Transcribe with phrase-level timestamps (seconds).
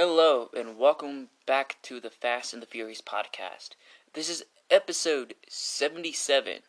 [0.00, 3.70] Hello, and welcome back to the Fast and the Furious podcast.
[4.12, 6.60] This is episode 77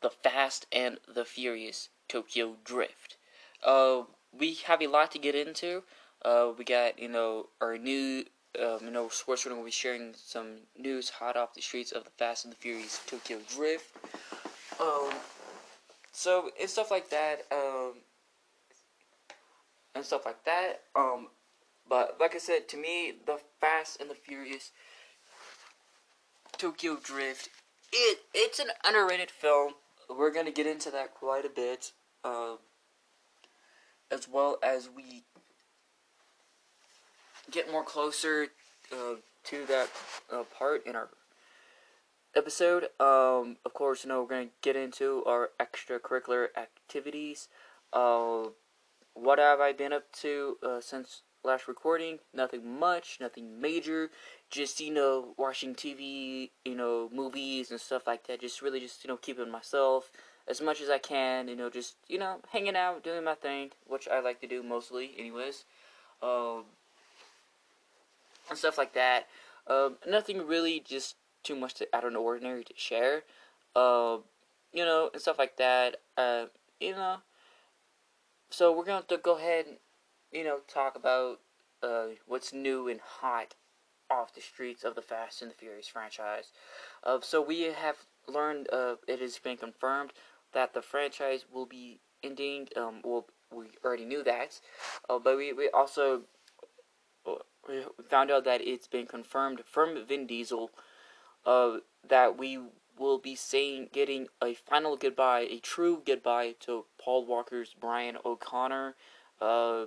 [0.00, 3.18] The Fast and the Furious Tokyo Drift.
[3.62, 5.82] Uh, we have a lot to get into.
[6.24, 8.24] Uh, we got, you know, our new,
[8.58, 12.10] um, you know, going to be sharing some news hot off the streets of the
[12.16, 13.94] Fast and the Furious Tokyo Drift.
[14.80, 15.10] Um,
[16.10, 17.96] so, and stuff like that, um,
[19.94, 21.28] and stuff like that, um,
[21.92, 24.70] but like I said, to me, the Fast and the Furious
[26.56, 27.50] Tokyo Drift,
[27.92, 29.74] it it's an underrated film.
[30.08, 31.92] We're gonna get into that quite a bit,
[32.24, 32.54] uh,
[34.10, 35.24] as well as we
[37.50, 38.46] get more closer
[38.90, 39.90] uh, to that
[40.32, 41.10] uh, part in our
[42.34, 42.84] episode.
[43.00, 47.48] Um, of course, you know we're gonna get into our extracurricular activities.
[47.92, 48.44] Uh,
[49.12, 52.18] what have I been up to uh, since last recording.
[52.34, 54.10] Nothing much, nothing major.
[54.50, 58.40] Just you know, watching TV, you know, movies and stuff like that.
[58.40, 60.10] Just really, just you know, keeping myself
[60.48, 61.48] as much as I can.
[61.48, 64.62] You know, just you know, hanging out, doing my thing, which I like to do
[64.62, 65.64] mostly, anyways.
[66.22, 66.64] Um,
[68.48, 69.26] and stuff like that.
[69.66, 73.22] Um, nothing really, just too much to, out of the ordinary to share.
[73.74, 74.18] Uh,
[74.72, 75.96] you know, and stuff like that.
[76.16, 76.46] Uh,
[76.80, 77.16] you know.
[78.50, 79.64] So we're going to go ahead
[80.32, 81.40] you know, talk about
[81.82, 83.54] uh, what's new and hot
[84.10, 86.52] off the streets of the Fast and the Furious franchise.
[87.02, 87.96] Uh, so we have
[88.28, 90.12] learned, uh, it has been confirmed
[90.52, 92.68] that the franchise will be ending.
[92.76, 94.60] Um, well, we already knew that,
[95.08, 96.22] uh, but we, we also
[97.26, 97.34] uh,
[98.08, 100.70] found out that it's been confirmed from Vin Diesel
[101.44, 102.58] uh, that we
[102.98, 108.94] will be saying getting a final goodbye, a true goodbye to Paul Walker's Brian O'Connor.
[109.40, 109.86] Uh,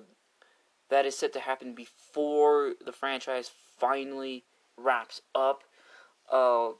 [0.90, 4.44] that is set to happen before the franchise finally
[4.78, 5.64] wraps up.
[6.32, 6.72] Uh,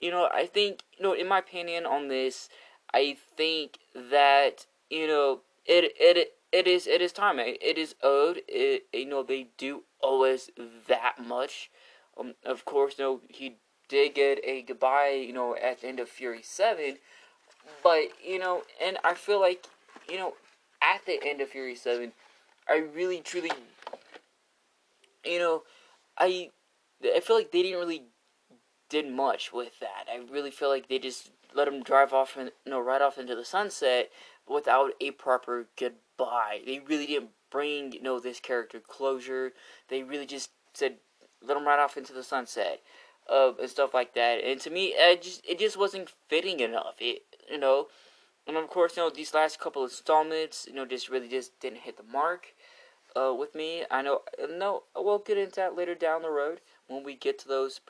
[0.00, 2.48] you know, I think, you know, in my opinion on this,
[2.94, 7.38] I think that, you know, it it it is it is time.
[7.38, 8.40] It is owed.
[8.48, 10.50] It, you know, they do owe us
[10.86, 11.70] that much.
[12.18, 13.56] Um, of course, you know, he
[13.88, 16.96] did get a goodbye, you know, at the end of Fury 7.
[17.82, 19.66] But, you know, and I feel like,
[20.08, 20.34] you know,
[20.82, 22.12] at the end of Fury 7,
[22.68, 23.50] I really truly,
[25.24, 25.62] you know,
[26.16, 26.50] I
[27.02, 28.04] I feel like they didn't really
[28.88, 30.06] did much with that.
[30.12, 33.18] I really feel like they just let him drive off and you know right off
[33.18, 34.10] into the sunset
[34.48, 36.60] without a proper goodbye.
[36.64, 39.52] They really didn't bring you know this character closure.
[39.88, 40.96] They really just said
[41.42, 42.80] let him right off into the sunset.
[43.30, 46.94] Uh, and stuff like that, and to me, it just it just wasn't fitting enough.
[46.98, 47.88] It you know,
[48.48, 51.80] and of course, you know, these last couple installments, you know, just really just didn't
[51.80, 52.54] hit the mark
[53.14, 53.84] uh, with me.
[53.90, 57.48] I know, no, we'll get into that later down the road when we get to
[57.48, 57.80] those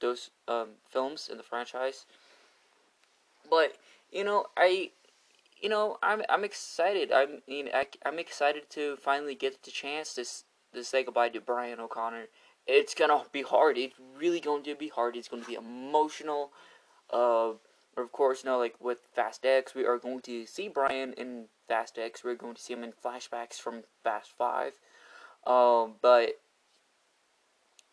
[0.00, 2.06] those um, films in the franchise.
[3.50, 3.72] But
[4.12, 4.92] you know, I,
[5.60, 7.10] you know, I'm I'm excited.
[7.12, 10.24] I mean, I, I'm excited to finally get the chance to
[10.74, 12.26] to say goodbye to Brian O'Connor.
[12.68, 13.76] It's gonna be hard.
[13.78, 15.16] It's really going to be hard.
[15.16, 16.52] It's going to be emotional.
[17.10, 17.54] Uh,
[17.96, 21.46] of course, you know, like with Fast X, we are going to see Brian in
[21.68, 22.24] Fast X.
[22.24, 24.74] We're going to see him in flashbacks from Fast Five.
[25.46, 26.40] Um, but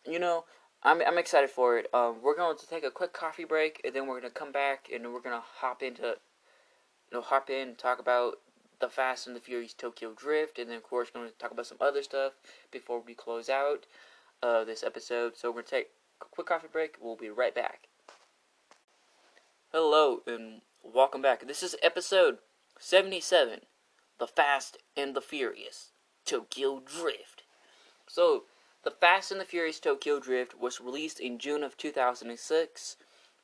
[0.06, 0.44] you know,
[0.82, 1.86] I'm I'm excited for it.
[1.92, 4.88] Um, we're going to take a quick coffee break, and then we're gonna come back,
[4.92, 8.38] and we're gonna hop into, you know, hop in, talk about
[8.80, 11.66] the Fast and the Furious Tokyo Drift, and then of course, going to talk about
[11.66, 12.32] some other stuff
[12.70, 13.84] before we close out
[14.42, 15.36] uh, this episode.
[15.36, 15.90] So we're gonna take
[16.22, 16.96] a quick coffee break.
[17.00, 17.89] We'll be right back.
[19.72, 21.46] Hello and welcome back.
[21.46, 22.38] This is episode
[22.80, 23.60] 77
[24.18, 25.92] The Fast and the Furious
[26.24, 27.44] Tokyo Drift.
[28.08, 28.46] So,
[28.82, 32.96] The Fast and the Furious Tokyo Drift was released in June of 2006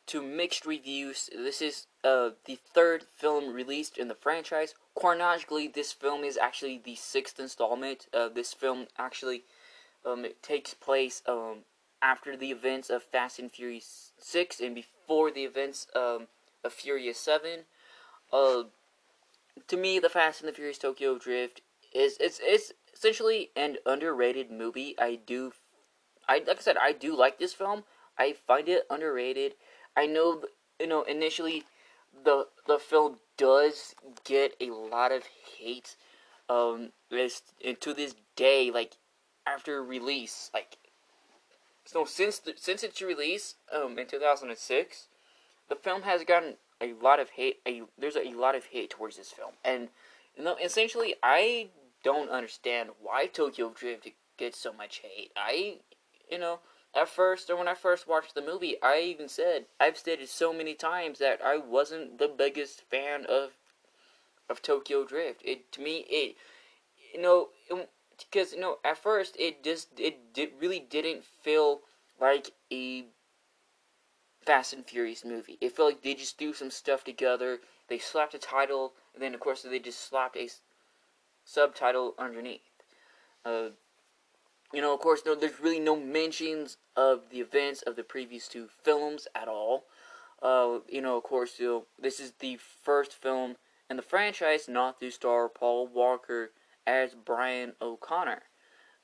[0.06, 1.30] to mixed reviews.
[1.32, 4.74] This is uh, the third film released in the franchise.
[4.96, 8.08] Chronologically, this film is actually the sixth installment.
[8.12, 9.44] Uh, this film actually
[10.04, 11.58] um, takes place um,
[12.02, 16.28] after the events of Fast and Furious 6 and before the events um,
[16.64, 17.60] of Furious 7.
[18.32, 18.64] Uh,
[19.68, 21.62] to me, The Fast and the Furious Tokyo Drift
[21.94, 24.94] is it's it's essentially an underrated movie.
[24.98, 25.52] I do,
[26.28, 27.84] I like I said, I do like this film.
[28.18, 29.54] I find it underrated.
[29.96, 30.42] I know,
[30.78, 31.64] you know, initially,
[32.24, 33.94] the the film does
[34.24, 35.24] get a lot of
[35.58, 35.96] hate.
[36.48, 38.98] Um, this and to this day, like
[39.46, 40.76] after release, like
[41.86, 45.08] so since the, since its release um, in 2006,
[45.68, 47.60] the film has gotten a lot of hate.
[47.66, 49.88] A there's a lot of hate towards this film, and
[50.36, 51.68] you know, essentially, I
[52.04, 55.30] don't understand why Tokyo Drift gets so much hate.
[55.36, 55.78] I,
[56.30, 56.60] you know,
[56.94, 60.52] at first, or when I first watched the movie, I even said I've stated so
[60.52, 63.52] many times that I wasn't the biggest fan of
[64.50, 65.40] of Tokyo Drift.
[65.44, 66.36] It to me, it
[67.14, 67.48] you know,
[68.18, 71.80] because you know, at first it just it did, really didn't feel
[72.20, 73.04] like a
[74.44, 75.58] Fast and Furious movie.
[75.60, 77.58] It felt like they just threw some stuff together.
[77.88, 80.48] They slapped a title, and then of course they just slapped a
[81.44, 82.60] subtitle underneath.
[83.44, 83.70] Uh,
[84.72, 88.48] you know, of course, no, there's really no mentions of the events of the previous
[88.48, 89.84] two films at all.
[90.42, 93.56] Uh, you know, of course, you know, this is the first film
[93.88, 96.50] in the franchise not to star Paul Walker
[96.86, 98.42] as Brian O'Connor.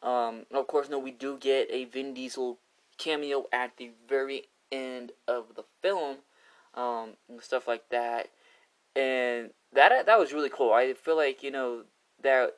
[0.02, 2.58] Um, of course, no, we do get a Vin Diesel
[2.98, 6.18] cameo at the very end of the film,
[6.74, 8.28] um, and stuff like that,
[8.96, 10.72] and that that was really cool.
[10.72, 11.84] I feel like you know
[12.22, 12.56] that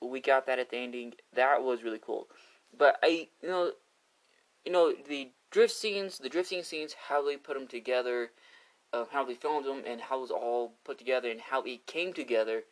[0.00, 1.14] we got that at the ending.
[1.34, 2.26] That was really cool.
[2.76, 3.72] But I, you know,
[4.64, 8.32] you know the drift scenes, the drifting scenes, how they put them together,
[8.92, 11.86] uh, how they filmed them, and how it was all put together, and how it
[11.86, 12.64] came together.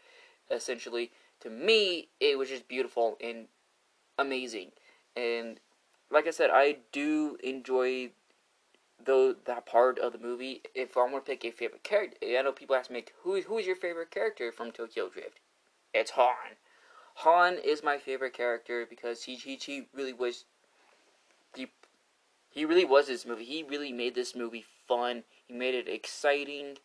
[0.50, 3.46] Essentially, to me, it was just beautiful and
[4.18, 4.72] amazing.
[5.16, 5.60] And
[6.10, 8.10] like I said, I do enjoy
[9.02, 10.62] though that part of the movie.
[10.74, 13.58] If I want to pick a favorite character, I know people ask me who who
[13.58, 15.40] is your favorite character from Tokyo Drift.
[15.94, 16.56] It's Han.
[17.16, 20.44] Han is my favorite character because he he, he really was
[21.54, 21.68] he,
[22.50, 23.44] he really was this movie.
[23.44, 25.24] He really made this movie fun.
[25.46, 26.78] He made it exciting.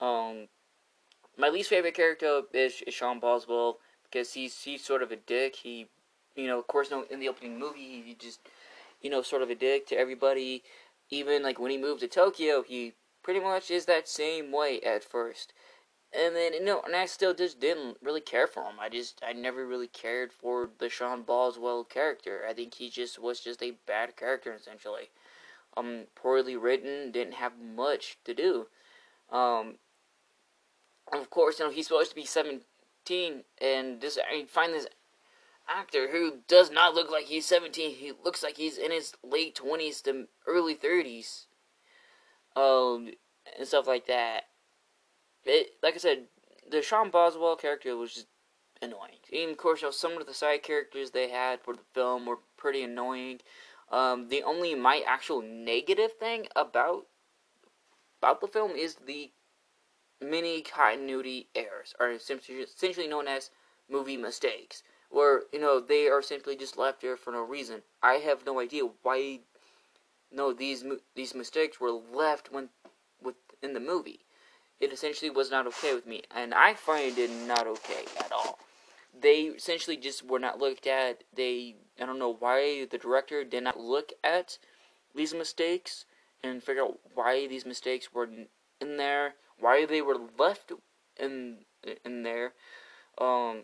[0.00, 0.48] Um,
[1.38, 5.56] my least favorite character is, is Sean Boswell because he's he's sort of a dick.
[5.56, 5.88] He,
[6.36, 8.40] you know, of course, no, in the opening movie, he just,
[9.00, 10.62] you know, sort of a dick to everybody.
[11.10, 15.04] Even like when he moved to Tokyo, he pretty much is that same way at
[15.04, 15.52] first.
[16.14, 18.74] And then you know, and I still just didn't really care for him.
[18.78, 22.42] I just I never really cared for the Sean Boswell character.
[22.48, 25.10] I think he just was just a bad character essentially.
[25.74, 28.66] Um, poorly written, didn't have much to do.
[29.30, 29.76] Um,
[31.12, 34.86] of course, you know he's supposed to be seventeen, and this I find this
[35.68, 37.94] actor who does not look like he's seventeen.
[37.94, 41.46] He looks like he's in his late twenties to early thirties.
[42.54, 43.12] Um,
[43.58, 44.44] and stuff like that
[45.44, 46.24] it, like I said,
[46.70, 48.26] the Sean Boswell character was just
[48.80, 49.18] annoying.
[49.32, 52.26] And of course, you know, some of the side characters they had for the film
[52.26, 53.40] were pretty annoying.
[53.90, 57.06] Um, the only my actual negative thing about
[58.20, 59.32] about the film is the
[60.22, 63.50] many continuity errors, are essentially known as
[63.90, 67.82] movie mistakes, where you know they are simply just left there for no reason.
[68.02, 69.40] I have no idea why.
[70.30, 70.84] No, these
[71.14, 72.70] these mistakes were left when
[73.22, 74.20] within the movie
[74.82, 78.58] it essentially was not okay with me, and I find it not okay at all.
[79.18, 81.22] They essentially just were not looked at.
[81.32, 84.58] They, I don't know why the director did not look at
[85.14, 86.04] these mistakes
[86.42, 88.28] and figure out why these mistakes were
[88.80, 90.72] in there, why they were left
[91.18, 91.58] in
[92.04, 92.52] in there.
[93.18, 93.62] Um,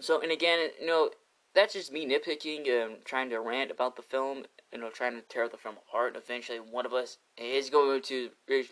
[0.00, 1.10] so, and again, you know,
[1.54, 5.22] that's just me nitpicking and trying to rant about the film you know, trying to
[5.22, 6.14] tear the film apart.
[6.14, 8.30] And Eventually, one of us is going to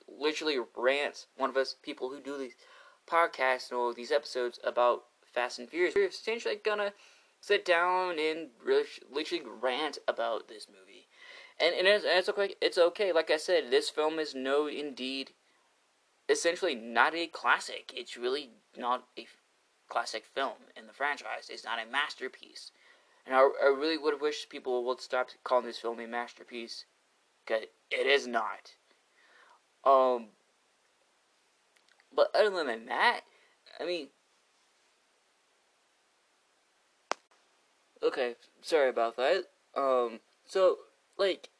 [0.08, 1.26] literally rant.
[1.36, 2.54] One of us, people who do these
[3.10, 6.92] podcasts or these episodes about Fast and Furious, we're essentially gonna
[7.40, 8.48] sit down and
[9.10, 11.06] literally rant about this movie.
[11.58, 12.54] And, and it's, it's okay.
[12.60, 13.12] It's okay.
[13.12, 15.30] Like I said, this film is no, indeed,
[16.28, 17.92] essentially not a classic.
[17.94, 19.26] It's really not a
[19.88, 21.48] classic film in the franchise.
[21.50, 22.72] It's not a masterpiece.
[23.26, 26.84] And I, I really would wish people would stop calling this film a masterpiece.
[27.44, 28.72] Because it is not.
[29.84, 30.28] Um,
[32.14, 33.20] but other than that,
[33.78, 34.08] I mean,
[38.02, 39.44] okay, sorry about that.
[39.76, 40.78] Um, so
[41.16, 41.50] like,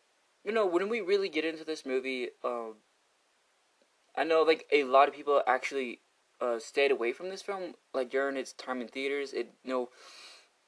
[0.44, 2.74] you know, when we really get into this movie, um,
[4.16, 6.00] I know like a lot of people actually
[6.40, 9.32] uh, stayed away from this film like during its time in theaters.
[9.32, 9.88] It you know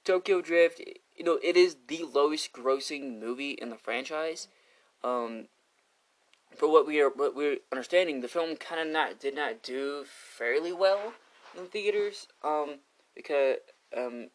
[0.08, 0.80] Tokyo Drift,
[1.16, 4.48] you know, it is the lowest grossing movie in the franchise.
[5.04, 5.48] Um,
[6.56, 10.04] for what we are, what we're understanding, the film kind of not did not do
[10.06, 11.12] fairly well
[11.56, 12.26] in theaters.
[12.42, 12.76] Um,
[13.14, 13.56] because
[13.94, 14.28] um,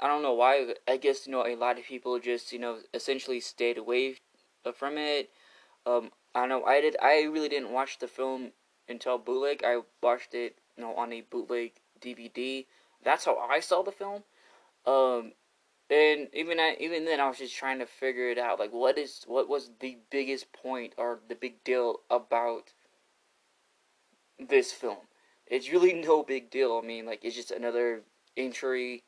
[0.00, 0.74] I don't know why.
[0.88, 4.16] I guess you know a lot of people just you know essentially stayed away
[4.74, 5.28] from it.
[5.84, 6.64] Um, I don't know.
[6.64, 6.96] I did.
[7.00, 8.52] I really didn't watch the film
[8.88, 9.62] until bootleg.
[9.64, 12.66] I watched it, you know, on a bootleg DVD.
[13.04, 14.22] That's how I saw the film.
[14.86, 15.32] Um,
[15.90, 18.58] and even I, even then, I was just trying to figure it out.
[18.58, 22.72] Like, what is what was the biggest point or the big deal about
[24.38, 25.08] this film?
[25.46, 26.80] It's really no big deal.
[26.82, 28.02] I mean, like, it's just another
[28.36, 29.04] entry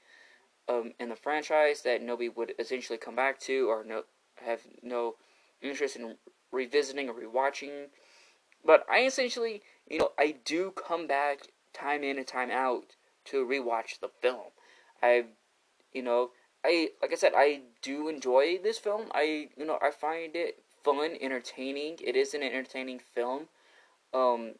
[0.68, 4.02] um, in the franchise that nobody would essentially come back to or no
[4.44, 5.14] have no
[5.62, 6.16] interest in
[6.54, 7.86] revisiting or rewatching.
[8.64, 12.96] But I essentially, you know, I do come back time in and time out
[13.26, 14.52] to rewatch the film.
[15.02, 15.26] I,
[15.92, 16.30] you know,
[16.64, 19.06] I like I said, I do enjoy this film.
[19.12, 21.98] I, you know, I find it fun, entertaining.
[22.02, 23.48] It is an entertaining film.
[24.12, 24.54] Um,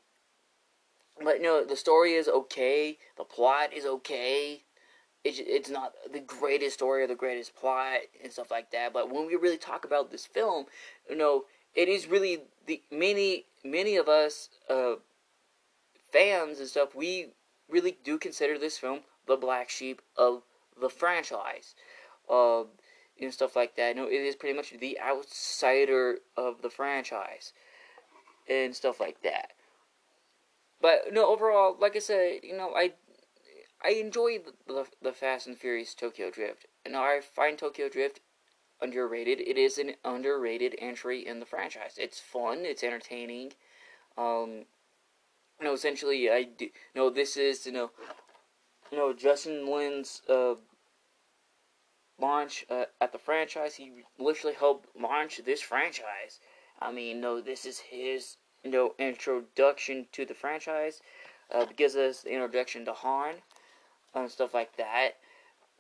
[1.23, 2.99] but you know, the story is okay.
[3.17, 4.63] The plot is okay.
[5.23, 8.93] It's it's not the greatest story or the greatest plot and stuff like that.
[8.93, 10.67] But when we really talk about this film,
[11.09, 11.45] you know,
[11.75, 14.95] it is really the many many of us uh,
[16.13, 16.95] fans and stuff.
[16.95, 17.29] We
[17.69, 20.43] really do consider this film the black sheep of
[20.81, 21.75] the franchise,
[22.29, 22.65] uh,
[23.21, 23.97] and stuff like that.
[23.97, 27.53] No, it is pretty much the outsider of the franchise,
[28.49, 29.53] and stuff like that.
[30.81, 32.93] But no, overall, like I said, you know, I
[33.83, 36.67] I enjoy the, the, the Fast and Furious Tokyo Drift.
[36.85, 38.21] And I find Tokyo Drift
[38.85, 39.41] underrated.
[39.41, 41.95] It is an underrated entry in the franchise.
[41.99, 42.59] It's fun.
[42.65, 43.53] It's entertaining.
[44.19, 44.67] Um,
[45.59, 47.91] you know, essentially, I do, you know this is you know,
[48.93, 50.55] you know Justin Lin's uh,
[52.21, 53.75] launch uh, at the franchise.
[53.77, 56.41] He literally helped launch this franchise.
[56.81, 61.01] I mean, no, this is his you know introduction to the franchise.
[61.53, 63.35] Uh, gives us the introduction to Han
[64.15, 65.13] and stuff like that.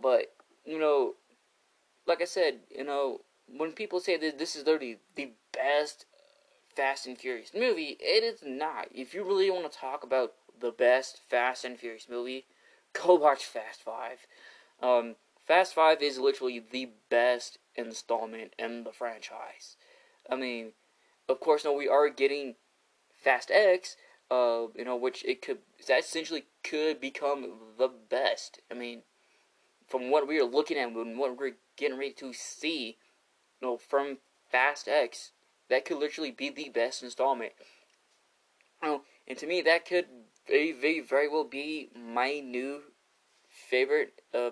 [0.01, 0.33] But
[0.65, 1.15] you know,
[2.07, 6.07] like I said, you know, when people say that this is literally the best
[6.75, 8.89] Fast and Furious movie, it is not.
[8.93, 12.47] If you really want to talk about the best Fast and Furious movie,
[12.93, 14.27] go watch Fast Five.
[14.83, 19.77] Um, Fast Five is literally the best installment in the franchise.
[20.29, 20.73] I mean,
[21.29, 22.55] of course, no, we are getting
[23.13, 23.97] Fast X,
[24.31, 28.61] uh, you know, which it could that essentially could become the best.
[28.71, 29.03] I mean,
[29.87, 32.97] from what we are looking at and what we're getting ready to see,
[33.61, 34.19] you know, from
[34.51, 35.33] Fast X,
[35.69, 37.53] that could literally be the best installment.
[38.83, 40.07] You know, and to me, that could
[40.47, 42.83] very, very, very well be my new
[43.49, 44.51] favorite uh,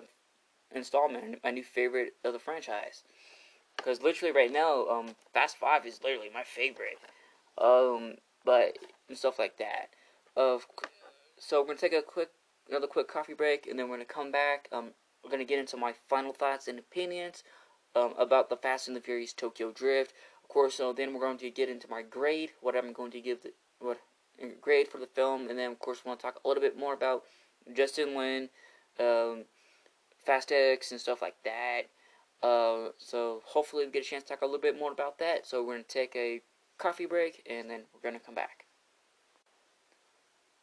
[0.73, 3.03] installment, my new favorite of the franchise.
[3.77, 6.97] Because literally right now, um, Fast Five is literally my favorite.
[7.57, 9.89] Um, but and stuff like that.
[10.35, 10.65] Of
[11.37, 12.29] so we're gonna take a quick
[12.69, 14.67] another quick coffee break, and then we're gonna come back.
[14.71, 14.91] Um,
[15.23, 17.43] we're gonna get into my final thoughts and opinions
[17.95, 20.13] um, about the Fast and the Furious Tokyo Drift.
[20.43, 23.21] Of course, so then we're going to get into my grade, what I'm going to
[23.21, 23.99] give the what
[24.61, 26.77] grade for the film, and then of course we want to talk a little bit
[26.77, 27.23] more about
[27.73, 28.49] Justin Lin,
[28.99, 29.45] um,
[30.25, 31.83] Fast X, and stuff like that.
[32.41, 35.45] Uh, so hopefully we get a chance to talk a little bit more about that.
[35.45, 36.41] So we're gonna take a
[36.77, 38.65] coffee break, and then we're gonna come back.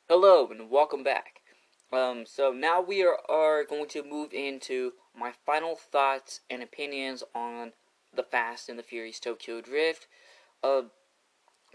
[0.08, 1.39] Hello and welcome back.
[1.92, 7.24] Um, so now we are, are going to move into my final thoughts and opinions
[7.34, 7.72] on
[8.14, 10.06] the Fast and the Furious Tokyo Drift.
[10.62, 10.82] Uh,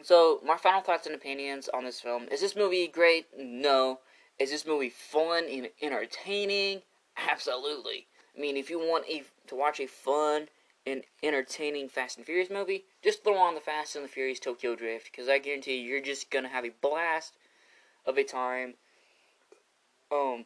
[0.03, 3.27] so my final thoughts and opinions on this film: Is this movie great?
[3.37, 3.99] No.
[4.37, 6.81] Is this movie fun and entertaining?
[7.29, 8.07] Absolutely.
[8.35, 10.49] I mean, if you want a to watch a fun
[10.85, 14.75] and entertaining Fast and Furious movie, just throw on the Fast and the Furious Tokyo
[14.75, 17.37] Drift because I guarantee you, you're just gonna have a blast
[18.05, 18.75] of a time.
[20.11, 20.45] Um,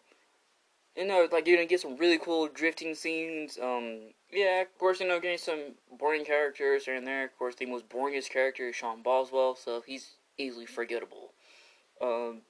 [0.96, 3.58] you know, like you're gonna get some really cool drifting scenes.
[3.62, 7.26] Um, yeah, of course, you know, getting some boring characters here and there.
[7.26, 11.34] Of course, the most boringest character is Sean Boswell, so he's easily forgettable.
[12.02, 12.42] Um,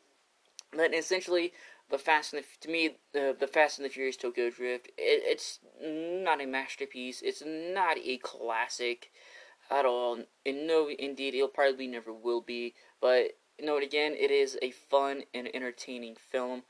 [0.75, 1.53] but essentially,
[1.89, 5.23] the Fast and the, to me, the the Fast and the Furious Tokyo Drift, it,
[5.25, 7.21] it's not a masterpiece.
[7.21, 9.11] It's not a classic
[9.69, 10.19] at all.
[10.45, 12.73] And no, indeed, it'll probably never will be.
[13.01, 16.63] But you know, again, it is a fun and entertaining film.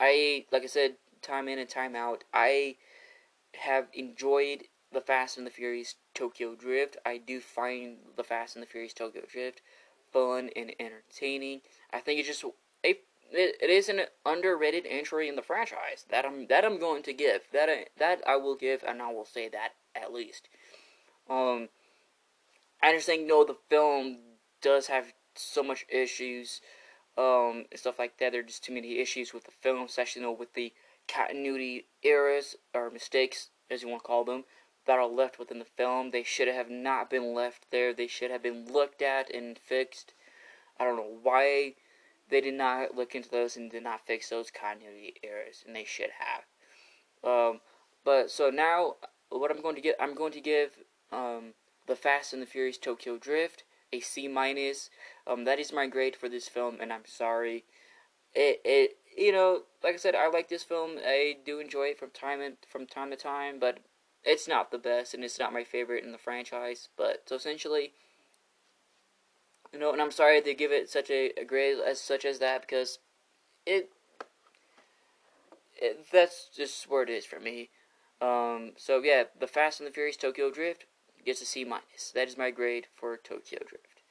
[0.00, 2.76] I, like I said, time in and time out, I
[3.54, 6.96] have enjoyed the Fast and the Furious Tokyo Drift.
[7.04, 9.62] I do find the Fast and the Furious Tokyo Drift
[10.12, 11.60] fun and entertaining.
[11.92, 12.50] I think it's just a
[13.32, 17.12] it, it is an underrated entry in the franchise that I'm that I'm going to
[17.12, 20.48] give that I, that I will give and I will say that at least.
[21.28, 21.68] Um,
[22.82, 23.26] I understand.
[23.26, 24.18] No, the film
[24.62, 26.60] does have so much issues,
[27.16, 28.32] um, and stuff like that.
[28.32, 30.72] There are just too many issues with the film, especially you know, with the
[31.08, 34.44] continuity errors or mistakes, as you want to call them,
[34.86, 36.10] that are left within the film.
[36.10, 37.92] They should have not been left there.
[37.92, 40.14] They should have been looked at and fixed.
[40.78, 41.74] I don't know why
[42.28, 45.84] they did not look into those and did not fix those continuity errors, and they
[45.84, 46.44] should have.
[47.24, 47.60] Um,
[48.04, 48.96] but so now,
[49.30, 50.78] what I'm going to get, I'm going to give
[51.12, 51.54] um,
[51.86, 54.90] the Fast and the Furious Tokyo Drift a C minus.
[55.26, 57.64] Um, that is my grade for this film, and I'm sorry.
[58.34, 60.98] It it you know, like I said, I like this film.
[61.04, 63.78] I do enjoy it from time and from time to time, but
[64.24, 66.88] it's not the best, and it's not my favorite in the franchise.
[66.96, 67.92] But so essentially,
[69.72, 72.38] you know, and I'm sorry to give it such a, a grade as such as
[72.40, 72.98] that because
[73.64, 73.90] it,
[75.80, 77.70] it that's just where it is for me.
[78.20, 80.86] Um, so yeah, the Fast and the Furious Tokyo Drift
[81.26, 82.12] gets a C minus.
[82.14, 84.02] That is my grade for Tokyo Drift.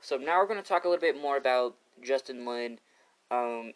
[0.00, 2.78] So now we're going to talk a little bit more about Justin Lin,
[3.30, 3.72] um,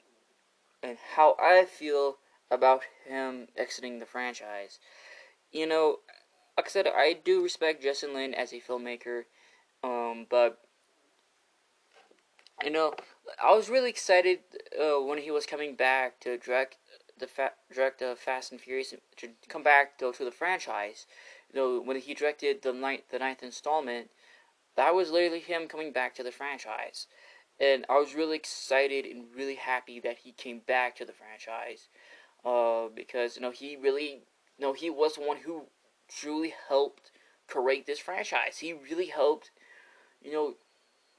[0.82, 2.16] and how I feel
[2.50, 4.78] about him exiting the franchise.
[5.52, 5.98] You know,
[6.56, 9.22] like I said, I do respect Justin Lin as a filmmaker,
[9.82, 10.58] um, but
[12.62, 12.92] you know,
[13.42, 14.40] I was really excited
[14.78, 16.76] uh, when he was coming back to direct
[17.18, 21.06] the fa- direct uh, Fast and Furious to come back to, to the franchise.
[21.52, 24.10] You know, when he directed the ninth the ninth installment,
[24.76, 27.06] that was literally him coming back to the franchise,
[27.58, 31.88] and I was really excited and really happy that he came back to the franchise,
[32.44, 34.22] uh, because you know he really,
[34.58, 35.64] you know, he was the one who
[36.08, 37.10] truly helped
[37.48, 38.58] create this franchise.
[38.58, 39.50] He really helped,
[40.22, 40.54] you know,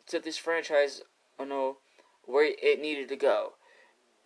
[0.06, 1.02] set this franchise,
[1.40, 1.78] you know,
[2.26, 3.54] where it needed to go.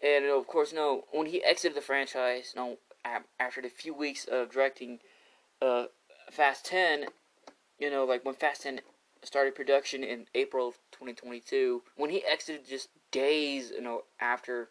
[0.02, 2.78] And you know, of course, you no, when he exited the franchise, no,
[3.40, 5.00] after the few weeks of directing
[5.62, 5.86] uh,
[6.32, 7.06] Fast 10,
[7.80, 8.82] you know, like when Fast 10
[9.24, 14.70] started production in April of 2022, when he exited just days, you know, after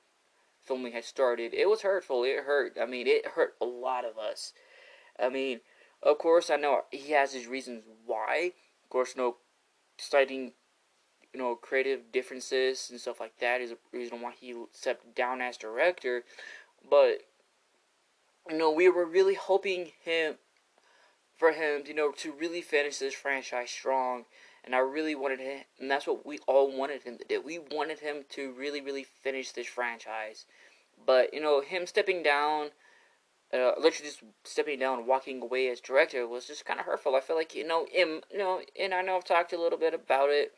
[0.62, 2.24] filming had started, it was hurtful.
[2.24, 2.76] It hurt.
[2.80, 4.52] I mean, it hurt a lot of us.
[5.18, 5.60] I mean,
[6.02, 8.52] of course, I know he has his reasons why.
[8.82, 9.36] Of course, no,
[9.98, 10.52] citing
[11.34, 15.40] you know, creative differences and stuff like that is a reason why he stepped down
[15.40, 16.22] as director.
[16.88, 17.22] But
[18.48, 20.36] you know, we were really hoping him
[21.36, 24.24] for him, you know, to really finish this franchise strong.
[24.64, 27.42] And I really wanted him, and that's what we all wanted him to do.
[27.42, 30.46] We wanted him to really, really finish this franchise.
[31.06, 32.70] But you know, him stepping down,
[33.52, 37.14] uh, literally just stepping down, walking away as director was just kind of hurtful.
[37.14, 39.78] I feel like you know, him, you know, and I know I've talked a little
[39.78, 40.52] bit about it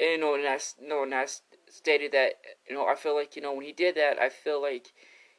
[0.00, 1.26] and, you know, and I, you know, and I
[1.68, 2.34] stated that,
[2.68, 4.92] you know, I feel like, you know, when he did that, I feel like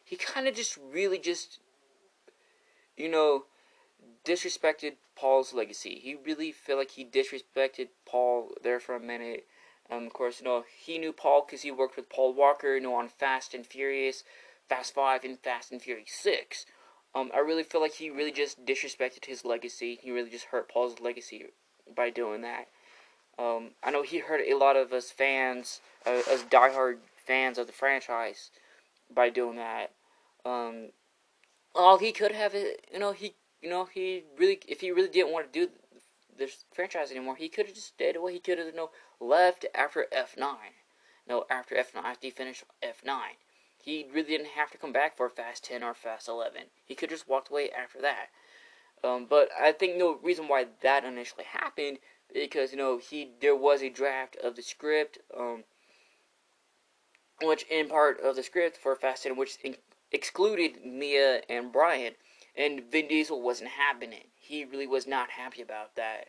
[0.04, 1.60] he kind of just really just,
[2.96, 3.46] you know,
[4.26, 6.00] disrespected Paul's legacy.
[6.02, 9.46] He really felt like he disrespected Paul there for a minute.
[9.90, 12.82] Um, of course, you know, he knew Paul because he worked with Paul Walker, you
[12.82, 14.24] know, on Fast and Furious,
[14.70, 16.66] Fast 5, and Fast and Furious 6.
[17.14, 20.00] Um, I really feel like he really just disrespected his legacy.
[20.02, 21.46] He really just hurt Paul's legacy
[21.94, 22.68] by doing that.
[23.38, 27.68] Um, I know he hurt a lot of us fans, uh, us diehard fans of
[27.68, 28.52] the franchise,
[29.14, 29.92] by doing that.
[30.46, 30.90] Um,
[31.76, 35.32] all he could have, you know, he, you know, he really, if he really didn't
[35.32, 35.72] want to do
[36.38, 38.34] this franchise anymore, he could have just stayed away.
[38.34, 40.74] He could have, you know, left after F nine.
[41.28, 43.36] No, after F nine, after he finished F nine,
[43.84, 46.64] he really didn't have to come back for Fast ten or Fast eleven.
[46.86, 48.28] He could just walked away after that.
[49.04, 52.00] Um, but I think no reason why that initially happened
[52.34, 55.64] because you know he there was a draft of the script, um,
[57.42, 59.76] which in part of the script for Fast and which in,
[60.12, 62.14] excluded Mia and Brian,
[62.56, 64.28] and Vin Diesel wasn't having it.
[64.38, 66.28] He really was not happy about that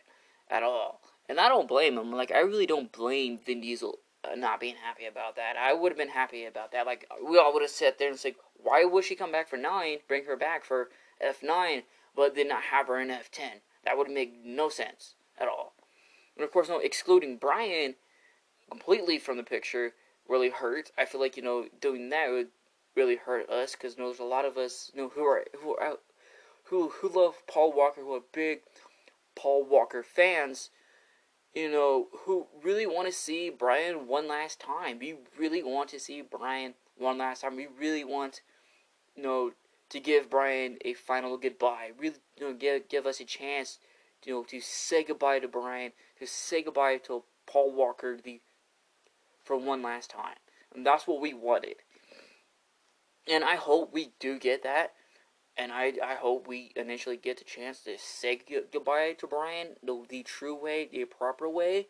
[0.49, 2.11] at all, and I don't blame him.
[2.11, 5.55] Like I really don't blame Vin Diesel uh, not being happy about that.
[5.57, 6.85] I would have been happy about that.
[6.85, 9.57] Like we all would have sat there and said, why would she come back for
[9.57, 9.97] nine?
[10.07, 11.83] Bring her back for F nine,
[12.15, 13.61] but then not have her in F ten.
[13.85, 15.73] That would make no sense at all.
[16.35, 17.95] And of course, no, excluding Brian
[18.69, 19.93] completely from the picture
[20.27, 20.91] really hurt.
[20.97, 22.47] I feel like you know doing that would
[22.95, 25.43] really hurt us because you know, there's a lot of us you know who are
[25.61, 25.97] who are
[26.65, 28.61] who who love Paul Walker, who are big
[29.35, 30.69] Paul Walker fans.
[31.53, 34.99] You know who really want to see Brian one last time.
[34.99, 37.55] We really want to see Brian one last time.
[37.55, 38.41] We really want
[39.15, 39.51] you know
[39.89, 41.91] to give Brian a final goodbye.
[41.97, 43.79] Really, you know, give give us a chance
[44.25, 48.41] you know, to say goodbye to Brian, to say goodbye to Paul Walker the
[49.43, 50.37] for one last time.
[50.73, 51.75] And that's what we wanted.
[53.27, 54.93] And I hope we do get that.
[55.57, 60.03] And I, I hope we initially get the chance to say goodbye to Brian the,
[60.09, 61.87] the true way, the proper way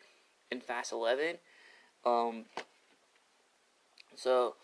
[0.50, 1.38] in Fast 11.
[2.04, 2.44] Um,
[4.14, 4.56] so,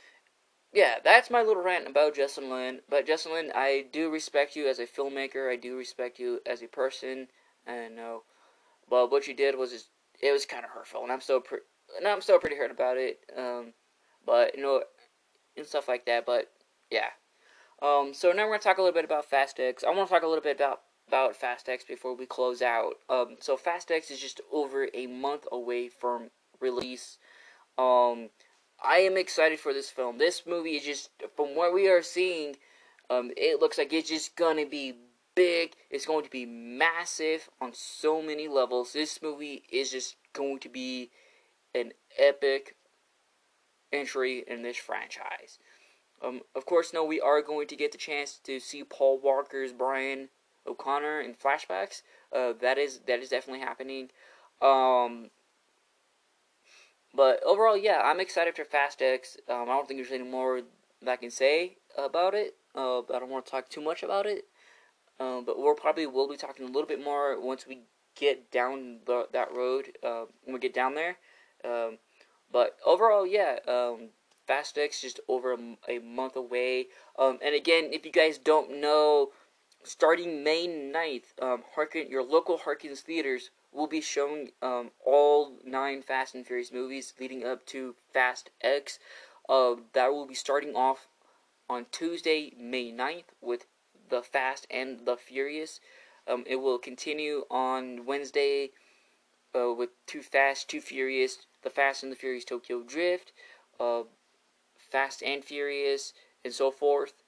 [0.72, 2.80] yeah, that's my little rant about Justin Lin.
[2.88, 5.50] But Justin Lin, I do respect you as a filmmaker.
[5.50, 7.28] I do respect you as a person.
[7.66, 8.24] And no,
[8.88, 9.88] well, what you did was just,
[10.20, 11.60] it was kind of hurtful, and I'm still pre-
[11.96, 13.20] and I'm still pretty hurt about it.
[13.36, 13.72] Um,
[14.24, 14.82] but you know,
[15.56, 16.26] and stuff like that.
[16.26, 16.50] But
[16.90, 17.10] yeah.
[17.82, 19.84] Um, so now we're gonna talk a little bit about Fast X.
[19.84, 22.94] I want to talk a little bit about about Fast X before we close out.
[23.08, 27.18] Um, so Fast X is just over a month away from release.
[27.76, 28.30] Um,
[28.82, 30.18] I am excited for this film.
[30.18, 32.56] This movie is just, from what we are seeing,
[33.08, 34.94] um, it looks like it's just gonna be
[35.34, 35.74] big.
[35.90, 38.92] It's going to be massive on so many levels.
[38.92, 41.10] This movie is just going to be
[41.74, 42.76] an epic
[43.92, 45.58] entry in this franchise.
[46.22, 49.72] Um, of course, no, we are going to get the chance to see Paul Walker's
[49.72, 50.28] Brian
[50.66, 52.02] O'Connor in flashbacks.
[52.34, 54.10] Uh, that is that is definitely happening.
[54.60, 55.30] Um,
[57.14, 59.36] but overall, yeah, I'm excited for Fast X.
[59.48, 60.60] Um, I don't think there's any more
[61.02, 62.54] that I can say about it.
[62.74, 64.44] Uh, I don't want to talk too much about it.
[65.18, 67.80] Um, but we'll probably will be talking a little bit more once we
[68.14, 69.92] get down the, that road.
[70.02, 71.16] Uh, when we get down there.
[71.64, 71.98] Um,
[72.52, 74.10] but overall, yeah, um,
[74.50, 75.58] Fast X just over a,
[75.88, 76.88] a month away.
[77.16, 79.28] Um, and again, if you guys don't know,
[79.84, 86.02] starting May 9th, um, Harkin, your local Harkins theaters will be showing um, all nine
[86.02, 88.98] Fast and Furious movies leading up to Fast X.
[89.48, 91.06] Uh, that will be starting off
[91.68, 93.66] on Tuesday, May 9th, with
[94.08, 95.78] The Fast and the Furious.
[96.26, 98.70] Um, it will continue on Wednesday
[99.54, 103.30] uh, with Too Fast, Too Furious, The Fast and the Furious Tokyo Drift,
[103.78, 104.02] uh,
[104.90, 106.12] Fast and Furious,
[106.44, 107.22] and so forth.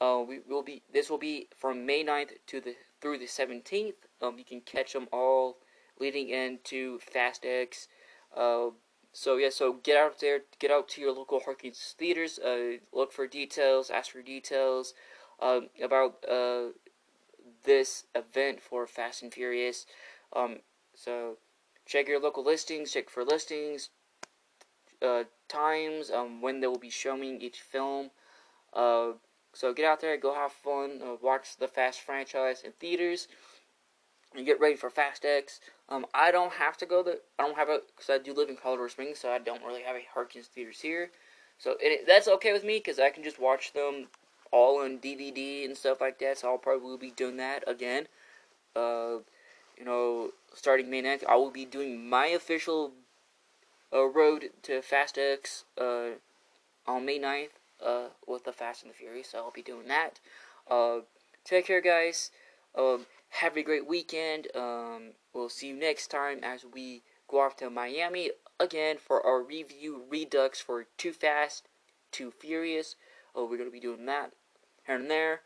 [0.00, 0.82] Uh, we will be.
[0.92, 3.94] This will be from May 9th to the through the 17th.
[4.20, 5.58] Um, you can catch them all
[5.98, 7.88] leading into Fast X.
[8.36, 8.68] Uh,
[9.12, 12.38] so yeah, so get out there, get out to your local Harkins theaters.
[12.38, 14.94] Uh, look for details, ask for details
[15.40, 16.68] um, about uh,
[17.64, 19.84] this event for Fast and Furious.
[20.34, 20.60] Um,
[20.94, 21.36] so
[21.84, 23.90] check your local listings, check for listings,
[25.02, 28.10] uh, times, um, when they will be showing each film.
[28.72, 29.12] Uh,
[29.52, 33.28] so get out there, go have fun, uh, watch the Fast franchise in theaters,
[34.34, 35.60] and get ready for Fast X.
[35.88, 37.16] Um, I don't have to go there.
[37.38, 39.82] I don't have a because I do live in Colorado Springs, so I don't really
[39.82, 41.10] have a Harkins theaters here.
[41.58, 44.06] So it, that's okay with me because I can just watch them
[44.50, 46.38] all on DVD and stuff like that.
[46.38, 48.06] So I'll probably be doing that again.
[48.74, 49.18] Uh,
[49.78, 52.92] you know, starting May 9th, I will be doing my official
[53.92, 56.10] uh, road to Fast X uh,
[56.86, 57.48] on May 9th
[57.84, 59.30] uh, with the Fast and the Furious.
[59.30, 60.20] So I'll be doing that.
[60.70, 61.00] Uh,
[61.44, 62.30] take care, guys.
[62.76, 64.48] Um, have a great weekend.
[64.54, 69.42] Um, we'll see you next time as we go off to Miami again for our
[69.42, 71.68] review redux for Too Fast,
[72.10, 72.96] Too Furious.
[73.34, 74.32] Oh, we're gonna be doing that
[74.86, 75.40] here and there.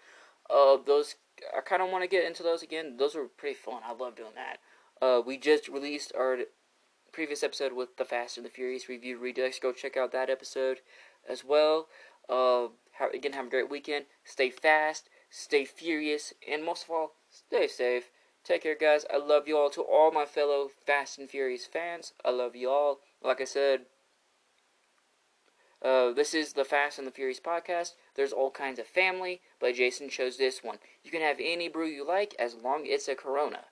[0.51, 1.17] Uh, those
[1.57, 2.97] I kind of want to get into those again.
[2.97, 3.83] Those were pretty fun.
[3.85, 4.59] I love doing that.
[5.05, 6.39] Uh, we just released our
[7.17, 9.59] previous episode with the Fast and the Furious review redux.
[9.59, 10.81] Go check out that episode
[11.27, 11.89] as well.
[12.29, 12.67] Uh,
[12.99, 14.05] have, again, have a great weekend.
[14.23, 18.11] Stay fast, stay furious, and most of all, stay safe.
[18.45, 19.07] Take care, guys.
[19.11, 19.71] I love you all.
[19.71, 23.01] To all my fellow Fast and Furious fans, I love you all.
[23.25, 23.87] Like I said,
[25.83, 27.93] uh, this is the Fast and the Furious podcast.
[28.15, 30.77] There's all kinds of family, but Jason chose this one.
[31.03, 33.65] You can have any brew you like as long it's a Corona.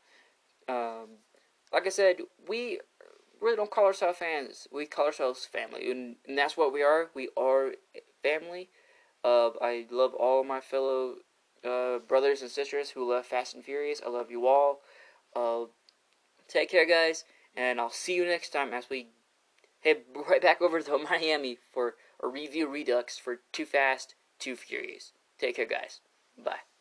[0.67, 1.19] Um,
[1.75, 2.81] like I said, we
[3.45, 4.67] really don't call ourselves fans.
[4.73, 7.11] We call ourselves family, and, and that's what we are.
[7.15, 7.75] We are
[8.23, 8.71] family.
[9.23, 11.17] Uh, I love all my fellow
[11.65, 14.01] uh, brothers and sisters who love Fast and Furious.
[14.05, 14.81] I love you all.
[15.37, 15.67] Uh,
[16.49, 17.25] take care, guys,
[17.57, 19.09] and I'll see you next time as we
[19.81, 25.13] head right back over to Miami for a review redux for Too Fast, Too Furious.
[25.39, 26.01] Take care, guys.
[26.43, 26.74] Bye.